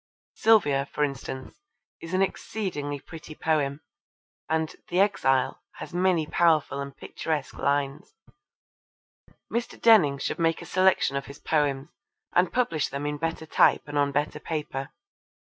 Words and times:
Sylvia, 0.33 0.87
for 0.91 1.03
instance, 1.03 1.61
is 2.01 2.15
an 2.15 2.23
exceedingly 2.23 2.99
pretty 2.99 3.35
poem, 3.35 3.81
and 4.49 4.75
The 4.89 4.99
Exile 4.99 5.61
has 5.73 5.93
many 5.93 6.25
powerful 6.25 6.81
and 6.81 6.97
picturesque 6.97 7.53
lines. 7.59 8.15
Mr. 9.53 9.79
Denning 9.79 10.17
should 10.17 10.39
make 10.39 10.59
a 10.59 10.65
selection 10.65 11.15
of 11.17 11.27
his 11.27 11.37
poems 11.37 11.89
and 12.33 12.51
publish 12.51 12.87
them 12.89 13.05
in 13.05 13.19
better 13.19 13.45
type 13.45 13.83
and 13.85 13.95
on 13.95 14.11
better 14.11 14.39
paper. 14.39 14.89